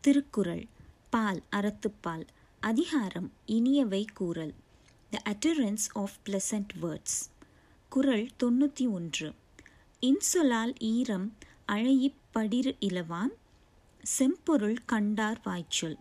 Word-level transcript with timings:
திருக்குறள் 0.00 0.66
பால் 1.10 1.42
அறத்துப்பால் 1.52 2.26
அதிகாரம் 2.60 3.32
இனியவை 3.46 4.04
கூறல். 4.14 4.54
The 5.10 5.22
utterance 5.24 5.86
of 5.92 6.10
pleasant 6.26 6.68
words 6.82 7.30
குறள் 7.88 8.28
தொண்ணூற்றி 8.42 8.90
ஒன்று. 8.90 9.34
இன்சொலால் 10.00 10.78
ஈரம் 10.78 11.36
அழையிப் 11.66 12.14
படிறு 12.34 12.76
இலவான் 12.80 13.32
செம்பொருள் 14.02 14.76
கண்டார் 14.86 15.40
வாய்ச்சொல். 15.44 15.98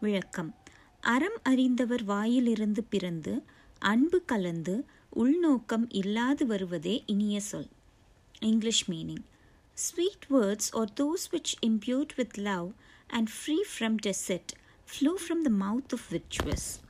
விளக்கம். 0.00 0.54
அறம் 1.00 1.38
அறிந்தவர் 1.42 2.04
வாயிலிருந்து 2.04 2.84
பிறந்து 2.84 3.42
அன்பு 3.78 4.24
கலந்து 4.24 4.84
உள்நோக்கம் 5.10 5.90
இல்லாது 5.90 6.46
வருவதே 6.46 7.02
இனிய 7.06 7.40
சொல். 7.40 7.68
English 8.40 8.90
meaning 8.90 9.24
sweet 9.74 10.24
words 10.30 10.70
are 10.70 10.92
those 11.00 11.26
which 11.30 11.52
imbued 11.66 12.08
with 12.16 12.38
love 12.38 12.72
and 13.08 13.28
free 13.28 13.62
from 13.78 13.96
deceit, 14.06 14.46
flow 14.84 15.14
from 15.28 15.50
the 15.50 15.66
mouth 15.66 15.92
of 15.92 16.00
virtuous. 16.10 16.82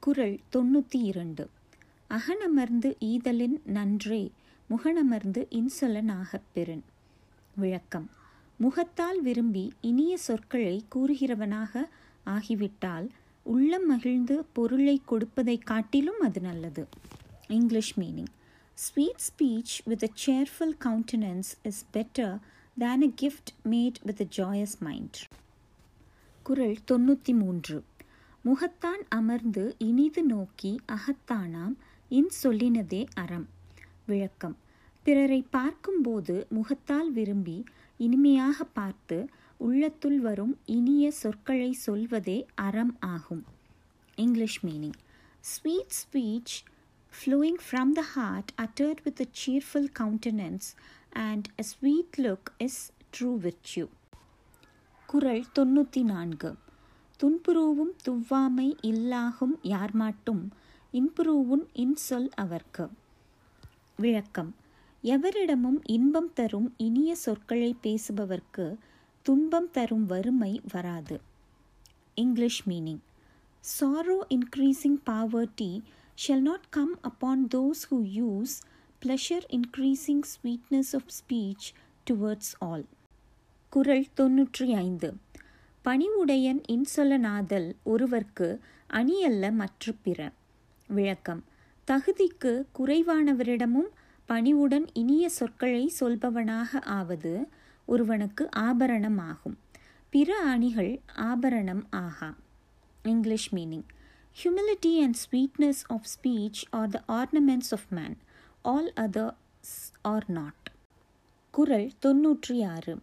குரல் 0.00 0.38
தொண்ணூற்றி 0.52 1.02
இரண்டு. 1.02 1.50
அகனமர்ந்து 2.10 2.94
ஈதலின் 3.00 3.62
நன்றே 3.64 4.30
முகனமர்ந்து 4.70 5.46
இன்சொலனாகப் 5.50 6.42
பெறின் 6.52 6.84
விளக்கம். 7.56 8.10
முகத்தால் 8.56 9.20
விரும்பி 9.22 9.72
இனிய 9.80 10.16
சொற்களை 10.16 10.84
கூறுகிறவனாக 10.94 11.84
ஆகிவிட்டால் 12.24 13.08
உள்ளம் 13.42 13.86
மகிழ்ந்து 13.86 14.44
பொருளை 14.44 15.02
கொடுப்பதைக் 15.10 15.64
காட்டிலும் 15.64 16.20
அது 16.20 16.40
நல்லது. 16.40 16.88
English 17.48 17.98
meaning. 17.98 18.26
Sweet 18.74 19.20
speech 19.28 19.80
with 19.84 20.02
a 20.02 20.10
cheerful 20.26 20.76
countenance 20.84 21.52
is 21.62 21.86
better 21.92 22.38
than 22.80 23.04
a 23.04 23.10
gift 23.22 23.46
made 23.64 23.94
with 24.06 24.20
a 24.20 24.26
joyous 24.36 24.72
mind. 24.80 25.10
குரல் 26.42 26.76
தொண்ணூற்றி 26.90 27.38
மூன்று 27.38 27.84
முகத்தான் 28.44 29.02
அமர்ந்து 29.08 29.74
இனிது 29.78 30.22
நோக்கி 30.22 30.80
அகத்தானாம் 30.92 31.74
இன் 32.08 32.30
சொல்லினதே 32.42 33.06
அறம். 33.14 33.48
விளக்கம். 34.06 34.56
பிறரை 35.02 35.46
பார்க்கும்போது 35.50 36.46
முகத்தால் 36.50 37.12
விரும்பி 37.12 37.64
இனிமையாக 37.96 38.64
பார்த்து 38.64 39.28
உள்ளத்துள் 39.56 40.20
வரும் 40.20 40.58
இனிய 40.64 41.10
சொற்களை 41.10 41.72
சொல்வதே 41.72 42.46
அறம் 42.54 42.96
ஆகும். 43.00 43.44
English 44.14 44.66
meaning. 44.66 44.98
Sweet 45.40 45.90
speech 45.90 46.64
flowing 47.08 47.58
from 47.70 47.92
the 47.92 48.02
heart 48.02 48.52
uttered 48.56 48.96
with 49.04 49.20
a 49.20 49.26
cheerful 49.46 49.88
countenance 49.98 50.74
and 51.12 51.46
a 51.62 51.64
sweet 51.80 52.16
look, 52.16 52.52
is 52.58 52.90
true 53.10 53.38
virtue. 53.38 53.88
குரல் 55.06 55.44
தொண்ணூற்றி 55.58 56.02
நான்கு 56.02 56.54
துன்புருவும் 57.22 57.94
துவ்வாமை 58.08 58.76
இல்லாகும் 58.80 59.58
யார்மாட்டும் 59.62 60.50
இன்புருவுன் 60.92 61.66
இன்சொல் 61.72 62.28
அவர்க்கு. 62.34 62.88
விளக்கம். 63.96 64.54
எவரிடமும் 65.02 65.80
இன்பம் 65.84 66.32
தரும் 66.32 66.74
இனிய 66.76 67.14
சொற்களை 67.14 67.76
பேசுபவர்க்கு 67.82 68.76
துன்பம் 69.22 69.70
தரும் 69.70 70.06
வறுமை 70.06 70.60
வராது. 70.72 71.20
English 72.14 72.68
meaning. 72.68 72.98
Sorrow 73.80 74.18
increasing 74.28 75.00
poverty 75.06 75.82
shall 76.28 76.40
not 76.40 76.68
come 76.70 76.98
upon 77.00 77.46
those 77.54 77.82
who 77.90 77.94
use 77.94 78.54
pleasure 79.04 79.44
increasing 79.48 80.20
sweetness 80.42 80.92
of 80.92 81.00
speech 81.00 81.74
towards 82.10 82.62
all. 82.64 82.84
குரல் 83.68 84.06
தொன்னூற்றி 84.16 84.72
ஐந்து 84.74 85.14
பணிவுடையன் 85.84 86.62
இன்சொலனாதல் 86.68 87.72
ஒருவர்க்கு 87.86 88.58
அணியல்ல 88.90 89.52
மற்ற 89.52 89.92
பிற. 90.02 90.32
விளக்கம். 90.88 91.44
தகுதிக்கு 91.86 92.64
குறைவானவரிடமும் 92.78 93.88
பணிவுடன் 94.26 94.92
இனிய 94.92 95.28
சொற்களை 95.28 95.92
சொல்பவனாக 96.00 96.82
ஆவது 96.82 97.48
ஒருவனுக்கு 97.86 98.48
ஆபரணமாகும் 98.56 99.56
பிற 100.10 100.36
அணிகள் 100.36 101.00
ஆபரணம் 101.16 101.86
ஆகா. 101.90 102.34
English 103.02 103.54
meaning. 103.54 103.84
Humility 104.44 105.02
and 105.02 105.16
sweetness 105.30 105.82
of 105.86 106.04
speech 106.14 106.64
are 106.70 106.88
the 106.88 107.02
ornaments 107.08 107.70
of 107.70 107.86
man 107.90 108.16
all 108.72 108.92
others 108.96 109.74
are 110.02 110.24
not 110.28 110.66
குரல் 111.50 111.90
தொன்னூற்றி 112.06 112.56
ஆறு 112.66 112.94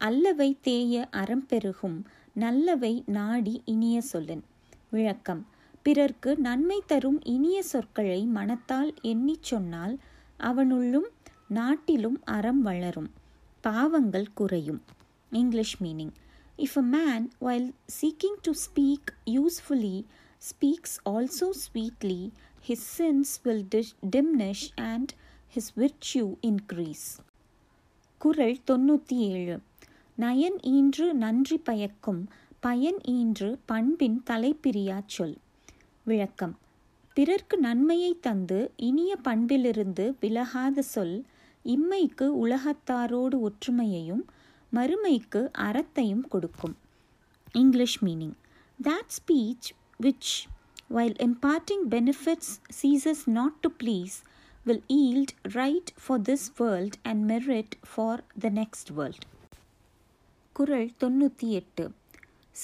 அல்லவை 0.00 0.58
தேய 0.60 1.08
அறம் 1.10 1.46
பெருகும் 1.46 1.98
நல்லவை 2.34 3.04
நாடி 3.06 3.54
இனிய 3.64 4.02
சொல்லன். 4.12 4.42
விளக்கம் 4.90 5.42
பிறர்க்கு 5.82 6.36
நன்மை 6.36 6.78
தரும் 6.86 7.20
இனிய 7.24 7.62
சொற்களை 7.62 8.20
மனத்தால் 8.24 8.94
எண்ணிச் 9.02 9.42
சொன்னால் 9.42 9.94
அவனுள்ளும் 10.36 11.08
நாட்டிலும் 11.48 12.18
அறம் 12.24 12.62
வளரும் 12.62 13.10
பாவங்கள் 13.60 14.32
குறையும். 14.34 14.82
English 15.32 15.76
meaning 15.82 16.14
if 16.58 16.76
a 16.76 16.86
man 16.96 17.26
while 17.40 17.70
seeking 18.00 18.40
to 18.42 18.52
speak 18.64 19.10
usefully 19.26 19.96
speaks 20.48 20.96
also 21.10 21.48
sweetly 21.64 22.20
his 22.68 22.78
sins 22.98 23.44
will 23.44 23.82
diminish 24.16 24.70
and 24.76 25.08
his 25.54 25.76
virtue 25.76 26.36
increase. 26.42 27.18
குரல் 28.18 28.58
தொண்ணூற்றி 28.66 29.12
ஏழு 29.12 29.60
நயன் 30.18 30.58
ஈன்று 30.62 31.12
நன்றி 31.12 31.58
பயக்கும் 31.58 32.28
பயன் 32.60 32.98
ஈன்று 33.08 33.58
பண்பின் 33.64 34.22
தலைப்பிரியா 34.30 35.02
சொல். 35.06 35.36
விளக்கம். 36.04 36.58
பிறர்க்கு 37.14 37.58
நன்மையை 37.58 38.18
தந்து 38.20 38.72
இனிய 38.76 39.16
பண்பிலிருந்து 39.24 40.14
விலகாத 40.20 40.82
சொல் 40.82 41.24
இம்மைக்கு 41.64 42.30
உலகத்தாரோடு 42.44 43.40
ஒற்றுமையையும் 43.40 44.22
மறுமைக்கு 44.72 45.50
அறத்தையும் 45.58 46.28
கொடுக்கும். 46.28 46.76
English 47.52 48.04
meaning. 48.04 48.32
That 48.82 49.06
speech 49.26 49.70
which, 50.02 50.30
while 50.94 51.14
imparting 51.16 51.88
benefits, 51.90 52.60
ceases 52.82 53.14
not 53.26 53.52
to 53.60 53.70
please, 53.84 54.22
will 54.66 54.80
yield 54.88 55.26
right 55.42 55.84
for 55.96 56.18
this 56.28 56.62
world 56.62 56.90
and 57.02 57.30
merit 57.30 57.70
for 57.82 58.20
the 58.42 58.50
next 58.50 58.90
world. 58.96 59.22
குரல் 60.52 60.92
தொண்ணூற்றி 61.00 61.48
எட்டு 61.48 61.92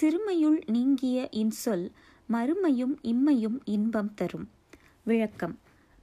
சிறுமையுள் 0.00 0.62
நீங்கிய 0.66 1.28
இன்சொல் 1.32 1.90
மறுமையும் 2.32 2.98
இம்மையும் 3.02 3.60
இன்பம் 3.64 4.14
தரும். 4.14 4.48
விளக்கம். 5.04 5.58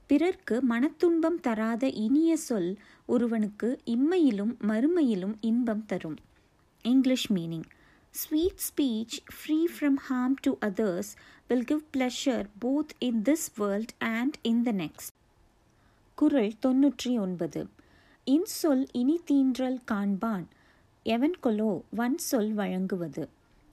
பிறர்க்கு 0.06 0.62
மனத்துன்பம் 0.68 1.40
தராத 1.40 1.88
இனிய 1.88 2.36
சொல் 2.36 2.78
ஒருவனுக்கு 3.06 3.80
இம்மையிலும் 3.86 4.56
மறுமையிலும் 4.68 5.34
இன்பம் 5.40 5.86
தரும். 5.86 6.16
English 6.82 7.32
meaning. 7.32 7.64
Sweet 8.16 8.56
speech, 8.72 9.18
free 9.46 9.66
from 9.80 9.94
harm 10.10 10.34
to 10.42 10.56
others, 10.60 11.02
will 11.48 11.62
give 11.70 11.82
pleasure 11.96 12.46
both 12.60 12.86
in 13.00 13.24
this 13.24 13.60
world 13.60 13.86
and 13.98 14.34
in 14.44 14.64
the 14.64 14.72
next. 14.72 15.08
குரல் 16.14 16.52
தொன்னூற்றி 16.66 17.20
ஒன்பது. 17.20 17.66
இன்சொல் 18.26 18.86
இனி 18.92 19.20
தீன்றல் 19.24 19.80
காண்பான். 19.90 20.44
எவன் 21.02 21.34
கொலோ 21.42 21.80
வன் 21.90 22.18
சொல் 22.18 22.52
வழங்குவது. 22.52 23.28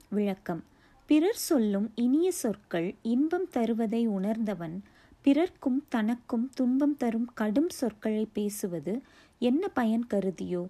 விளக்கம். 0.08 0.64
பிறர் 1.06 1.34
சொல்லும் 1.34 1.92
இனிய 1.94 2.30
சொற்கள் 2.30 2.94
இன்பம் 3.02 3.48
தருவதை 3.52 4.06
உணர்ந்தவன் 4.06 4.82
பிறர்க்கும் 5.22 5.84
தனக்கும் 5.88 6.50
துன்பம் 6.54 6.96
தரும் 6.96 7.30
கடும் 7.34 7.68
சொற்களை 7.68 8.26
பேசுவது 8.32 9.02
என்ன 9.38 9.68
பயன் 9.68 10.06
கருதியோ? 10.10 10.66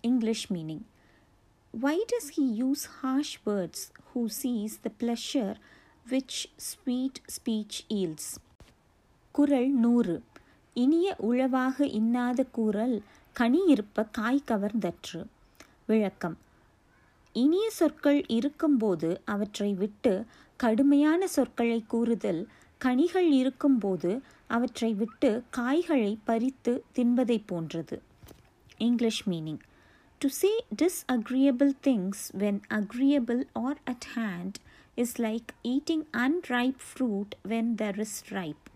English 0.00 0.52
meaning. 0.52 0.82
Why 1.82 1.98
does 2.12 2.40
he 2.40 2.42
use 2.42 2.88
harsh 3.02 3.34
words 3.46 3.90
who 4.14 4.28
sees 4.42 4.68
the 4.84 4.90
pleasure 5.00 5.56
which 6.08 6.46
sweet 6.56 7.14
speech 7.28 7.84
yields? 7.88 8.36
குரல் 9.32 9.70
நூறு. 9.70 10.22
இனிய 10.74 11.14
உழவாக 11.18 11.86
இன்னாத 11.86 12.44
கூறல் 12.44 13.02
கனி 13.32 13.64
இருப்ப 13.66 14.04
காய் 14.04 14.42
கவர்ந்தற்று. 14.46 15.26
விளக்கம். 15.86 16.38
இனிய 17.32 17.70
சொற்கள் 17.70 18.26
இருக்கும்போது 18.26 19.20
அவற்றை 19.24 19.74
விட்டு 19.74 20.24
கடுமையான 20.56 21.28
சொற்களை 21.28 21.84
கூறுதல் 21.86 22.48
கனிகள் 22.78 23.30
இருக்கும்போது 23.30 24.22
அவற்றை 24.46 24.94
விட்டு 24.94 25.42
காய்களை 25.50 26.18
பறித்து 26.24 26.84
தின்பதை 26.94 27.42
போன்றது. 27.46 28.02
English 28.76 29.28
meaning. 29.28 29.58
To 30.20 30.30
say 30.30 30.60
disagreeable 30.74 31.72
things 31.82 32.30
when 32.32 32.62
agreeable 32.70 33.44
or 33.54 33.76
at 33.86 34.04
hand 34.14 34.60
is 34.96 35.18
like 35.18 35.54
eating 35.62 36.06
unripe 36.14 36.80
fruit 36.80 37.34
when 37.42 37.76
there 37.76 38.00
is 38.00 38.22
ripe. 38.30 38.70